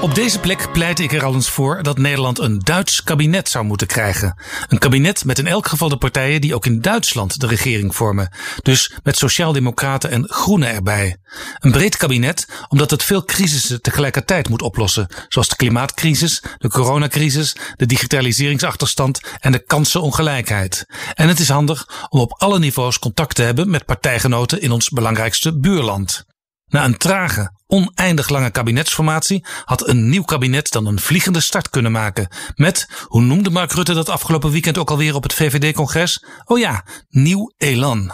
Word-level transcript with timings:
Op 0.00 0.14
deze 0.14 0.38
plek 0.38 0.72
pleit 0.72 0.98
ik 0.98 1.12
er 1.12 1.24
al 1.24 1.34
eens 1.34 1.48
voor 1.48 1.82
dat 1.82 1.98
Nederland 1.98 2.38
een 2.38 2.58
Duits 2.58 3.02
kabinet 3.02 3.48
zou 3.48 3.64
moeten 3.64 3.86
krijgen. 3.86 4.42
Een 4.68 4.78
kabinet 4.78 5.24
met 5.24 5.38
in 5.38 5.46
elk 5.46 5.66
geval 5.66 5.88
de 5.88 5.96
partijen 5.96 6.40
die 6.40 6.54
ook 6.54 6.66
in 6.66 6.80
Duitsland 6.80 7.40
de 7.40 7.46
regering 7.46 7.96
vormen. 7.96 8.32
Dus 8.62 8.92
met 9.02 9.16
sociaaldemocraten 9.16 10.10
en 10.10 10.28
groenen 10.28 10.68
erbij. 10.68 11.16
Een 11.58 11.70
breed 11.70 11.96
kabinet 11.96 12.48
omdat 12.68 12.90
het 12.90 13.02
veel 13.02 13.24
crisissen 13.24 13.82
tegelijkertijd 13.82 14.48
moet 14.48 14.62
oplossen. 14.62 15.06
Zoals 15.28 15.48
de 15.48 15.56
klimaatcrisis, 15.56 16.42
de 16.58 16.68
coronacrisis, 16.68 17.56
de 17.76 17.86
digitaliseringsachterstand 17.86 19.20
en 19.40 19.52
de 19.52 19.64
kansenongelijkheid. 19.64 20.86
En 21.14 21.28
het 21.28 21.38
is 21.38 21.48
handig 21.48 22.06
om 22.08 22.20
op 22.20 22.34
alle 22.38 22.58
niveaus 22.58 22.98
contact 22.98 23.34
te 23.34 23.42
hebben 23.42 23.70
met 23.70 23.84
partijgenoten 23.84 24.60
in 24.60 24.70
ons 24.70 24.88
belangrijkste 24.88 25.58
buurland. 25.58 26.27
Na 26.68 26.84
een 26.84 26.96
trage, 26.96 27.52
oneindig 27.66 28.28
lange 28.28 28.50
kabinetsformatie 28.50 29.44
had 29.64 29.88
een 29.88 30.08
nieuw 30.08 30.22
kabinet 30.22 30.70
dan 30.70 30.86
een 30.86 31.00
vliegende 31.00 31.40
start 31.40 31.70
kunnen 31.70 31.92
maken. 31.92 32.28
Met, 32.54 32.88
hoe 33.04 33.22
noemde 33.22 33.50
Mark 33.50 33.72
Rutte 33.72 33.94
dat 33.94 34.08
afgelopen 34.08 34.50
weekend 34.50 34.78
ook 34.78 34.90
alweer 34.90 35.14
op 35.14 35.22
het 35.22 35.34
VVD-congres? 35.34 36.24
Oh 36.44 36.58
ja, 36.58 36.84
nieuw 37.08 37.52
elan. 37.56 38.12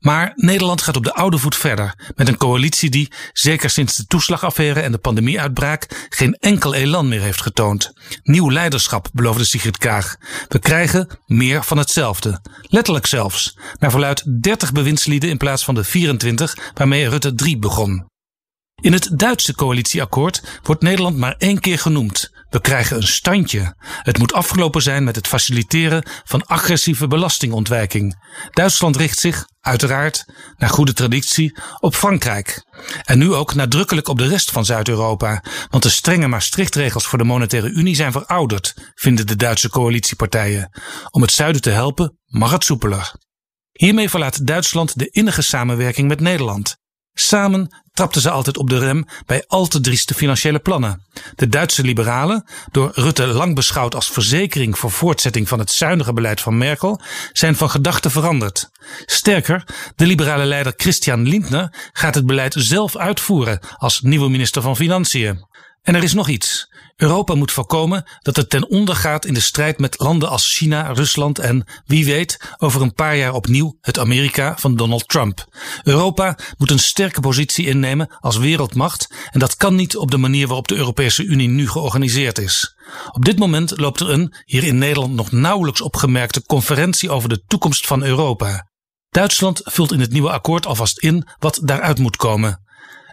Maar 0.00 0.32
Nederland 0.34 0.82
gaat 0.82 0.96
op 0.96 1.04
de 1.04 1.14
oude 1.14 1.38
voet 1.38 1.56
verder. 1.56 1.94
Met 2.16 2.28
een 2.28 2.36
coalitie 2.36 2.90
die, 2.90 3.12
zeker 3.32 3.70
sinds 3.70 3.96
de 3.96 4.06
toeslagaffaire 4.06 4.80
en 4.80 4.92
de 4.92 4.98
pandemieuitbraak, 4.98 6.06
geen 6.08 6.34
enkel 6.34 6.74
elan 6.74 7.08
meer 7.08 7.20
heeft 7.20 7.42
getoond. 7.42 7.92
Nieuw 8.22 8.50
leiderschap, 8.50 9.08
beloofde 9.12 9.44
Sigrid 9.44 9.78
Kaag. 9.78 10.16
We 10.48 10.58
krijgen 10.58 11.08
meer 11.26 11.64
van 11.64 11.78
hetzelfde. 11.78 12.40
Letterlijk 12.62 13.06
zelfs. 13.06 13.58
Naar 13.78 13.90
verluid 13.90 14.42
30 14.42 14.72
bewindslieden 14.72 15.30
in 15.30 15.36
plaats 15.36 15.64
van 15.64 15.74
de 15.74 15.84
24 15.84 16.56
waarmee 16.74 17.08
Rutte 17.08 17.34
3 17.34 17.58
begon. 17.58 18.14
In 18.82 18.92
het 18.92 19.10
Duitse 19.12 19.54
coalitieakkoord 19.54 20.60
wordt 20.62 20.82
Nederland 20.82 21.16
maar 21.16 21.34
één 21.38 21.60
keer 21.60 21.78
genoemd. 21.78 22.30
We 22.48 22.60
krijgen 22.60 22.96
een 22.96 23.06
standje. 23.06 23.74
Het 23.78 24.18
moet 24.18 24.32
afgelopen 24.32 24.82
zijn 24.82 25.04
met 25.04 25.16
het 25.16 25.26
faciliteren 25.26 26.06
van 26.24 26.46
agressieve 26.46 27.06
belastingontwijking. 27.06 28.16
Duitsland 28.50 28.96
richt 28.96 29.18
zich, 29.18 29.46
uiteraard, 29.60 30.24
naar 30.56 30.68
goede 30.68 30.92
traditie, 30.92 31.58
op 31.80 31.94
Frankrijk. 31.94 32.64
En 33.04 33.18
nu 33.18 33.32
ook 33.32 33.54
nadrukkelijk 33.54 34.08
op 34.08 34.18
de 34.18 34.28
rest 34.28 34.50
van 34.50 34.64
Zuid-Europa. 34.64 35.42
Want 35.70 35.82
de 35.82 35.90
strenge 35.90 36.28
Maastrichtregels 36.28 37.06
voor 37.06 37.18
de 37.18 37.24
monetaire 37.24 37.68
unie 37.68 37.94
zijn 37.94 38.12
verouderd, 38.12 38.74
vinden 38.94 39.26
de 39.26 39.36
Duitse 39.36 39.68
coalitiepartijen. 39.70 40.70
Om 41.10 41.22
het 41.22 41.32
zuiden 41.32 41.62
te 41.62 41.70
helpen 41.70 42.18
mag 42.26 42.50
het 42.50 42.64
soepeler. 42.64 43.14
Hiermee 43.72 44.10
verlaat 44.10 44.46
Duitsland 44.46 44.98
de 44.98 45.08
innige 45.10 45.42
samenwerking 45.42 46.08
met 46.08 46.20
Nederland. 46.20 46.76
Samen 47.12 47.84
trapten 47.96 48.20
ze 48.20 48.30
altijd 48.30 48.56
op 48.56 48.70
de 48.70 48.78
rem 48.78 49.06
bij 49.26 49.44
al 49.46 49.66
te 49.66 49.80
drieste 49.80 50.14
financiële 50.14 50.58
plannen. 50.58 51.02
De 51.36 51.48
Duitse 51.48 51.82
liberalen, 51.82 52.44
door 52.70 52.90
Rutte 52.94 53.26
lang 53.26 53.54
beschouwd 53.54 53.94
als 53.94 54.10
verzekering 54.10 54.78
voor 54.78 54.90
voortzetting 54.90 55.48
van 55.48 55.58
het 55.58 55.70
zuinige 55.70 56.12
beleid 56.12 56.40
van 56.40 56.58
Merkel, 56.58 57.00
zijn 57.32 57.56
van 57.56 57.70
gedachten 57.70 58.10
veranderd. 58.10 58.70
Sterker, 59.06 59.64
de 59.96 60.06
liberale 60.06 60.44
leider 60.44 60.72
Christian 60.76 61.28
Lindner 61.28 61.72
gaat 61.92 62.14
het 62.14 62.26
beleid 62.26 62.54
zelf 62.58 62.96
uitvoeren 62.96 63.60
als 63.76 64.00
nieuwe 64.00 64.28
minister 64.28 64.62
van 64.62 64.76
Financiën. 64.76 65.44
En 65.86 65.94
er 65.94 66.02
is 66.02 66.12
nog 66.12 66.28
iets. 66.28 66.72
Europa 66.96 67.34
moet 67.34 67.52
voorkomen 67.52 68.04
dat 68.20 68.36
het 68.36 68.50
ten 68.50 68.68
onder 68.68 68.96
gaat 68.96 69.24
in 69.24 69.34
de 69.34 69.40
strijd 69.40 69.78
met 69.78 69.98
landen 69.98 70.28
als 70.28 70.54
China, 70.54 70.92
Rusland 70.92 71.38
en, 71.38 71.66
wie 71.84 72.04
weet, 72.04 72.54
over 72.58 72.82
een 72.82 72.92
paar 72.92 73.16
jaar 73.16 73.32
opnieuw 73.32 73.76
het 73.80 73.98
Amerika 73.98 74.56
van 74.58 74.76
Donald 74.76 75.08
Trump. 75.08 75.46
Europa 75.82 76.38
moet 76.58 76.70
een 76.70 76.78
sterke 76.78 77.20
positie 77.20 77.66
innemen 77.66 78.16
als 78.20 78.36
wereldmacht 78.36 79.14
en 79.30 79.38
dat 79.40 79.56
kan 79.56 79.74
niet 79.74 79.96
op 79.96 80.10
de 80.10 80.16
manier 80.16 80.46
waarop 80.46 80.68
de 80.68 80.76
Europese 80.76 81.24
Unie 81.24 81.48
nu 81.48 81.68
georganiseerd 81.68 82.38
is. 82.38 82.76
Op 83.12 83.24
dit 83.24 83.38
moment 83.38 83.78
loopt 83.78 84.00
er 84.00 84.10
een, 84.10 84.34
hier 84.44 84.64
in 84.64 84.78
Nederland 84.78 85.14
nog 85.14 85.32
nauwelijks 85.32 85.80
opgemerkte, 85.80 86.42
conferentie 86.42 87.10
over 87.10 87.28
de 87.28 87.42
toekomst 87.46 87.86
van 87.86 88.02
Europa. 88.02 88.68
Duitsland 89.08 89.60
vult 89.64 89.92
in 89.92 90.00
het 90.00 90.12
nieuwe 90.12 90.30
akkoord 90.30 90.66
alvast 90.66 90.98
in 90.98 91.28
wat 91.38 91.60
daaruit 91.62 91.98
moet 91.98 92.16
komen. 92.16 92.64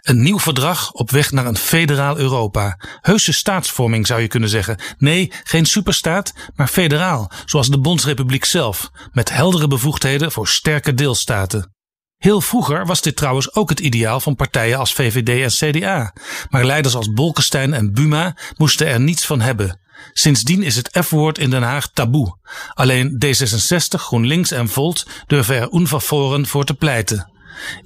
Een 0.04 0.22
nieuw 0.22 0.38
verdrag 0.38 0.92
op 0.92 1.10
weg 1.10 1.32
naar 1.32 1.46
een 1.46 1.56
federaal 1.56 2.18
Europa. 2.18 2.78
Heuse 3.00 3.32
staatsvorming 3.32 4.06
zou 4.06 4.20
je 4.20 4.28
kunnen 4.28 4.48
zeggen. 4.48 4.78
Nee, 4.98 5.32
geen 5.44 5.66
superstaat, 5.66 6.32
maar 6.54 6.68
federaal, 6.68 7.30
zoals 7.44 7.68
de 7.68 7.78
Bondsrepubliek 7.78 8.44
zelf, 8.44 8.90
met 9.12 9.30
heldere 9.32 9.68
bevoegdheden 9.68 10.32
voor 10.32 10.48
sterke 10.48 10.94
deelstaten. 10.94 11.74
Heel 12.16 12.40
vroeger 12.40 12.86
was 12.86 13.02
dit 13.02 13.16
trouwens 13.16 13.54
ook 13.54 13.68
het 13.68 13.80
ideaal 13.80 14.20
van 14.20 14.36
partijen 14.36 14.78
als 14.78 14.92
VVD 14.92 15.60
en 15.60 15.72
CDA, 15.72 16.12
maar 16.50 16.64
leiders 16.64 16.94
als 16.94 17.12
Bolkestein 17.12 17.74
en 17.74 17.92
Buma 17.92 18.36
moesten 18.56 18.86
er 18.86 19.00
niets 19.00 19.26
van 19.26 19.40
hebben. 19.40 19.80
Sindsdien 20.12 20.62
is 20.62 20.76
het 20.76 20.98
F-woord 21.04 21.38
in 21.38 21.50
Den 21.50 21.62
Haag 21.62 21.88
taboe. 21.88 22.38
Alleen 22.74 23.24
D66, 23.24 24.00
GroenLinks 24.00 24.50
en 24.50 24.68
Volt 24.68 25.06
durven 25.26 25.56
er 25.56 25.68
onvervoren 25.68 26.46
voor 26.46 26.64
te 26.64 26.74
pleiten. 26.74 27.32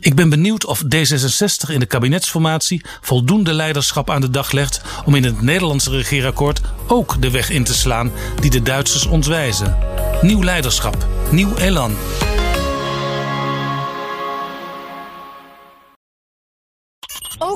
Ik 0.01 0.15
ben 0.15 0.29
benieuwd 0.29 0.65
of 0.65 0.83
D66 0.83 1.71
in 1.71 1.79
de 1.79 1.87
kabinetsformatie 1.87 2.83
voldoende 3.01 3.53
leiderschap 3.53 4.11
aan 4.11 4.21
de 4.21 4.31
dag 4.31 4.53
legt 4.53 4.81
om 5.05 5.15
in 5.15 5.25
het 5.25 5.43
Nederlandse 5.43 5.91
regeerakkoord 5.91 6.61
ook 6.87 7.23
de 7.23 7.31
weg 7.31 7.51
in 7.51 7.65
te 7.65 7.75
slaan 7.75 8.13
die 8.41 8.51
de 8.51 8.63
Duitsers 8.63 9.07
ons 9.07 9.27
wijzen. 9.27 9.77
Nieuw 10.21 10.43
leiderschap, 10.43 11.07
nieuw 11.31 11.57
elan. 11.57 11.97